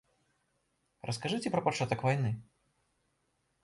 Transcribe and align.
Раскажыце 1.11 1.47
пра 1.59 1.65
пачатак 1.69 1.99
вайны. 2.09 2.37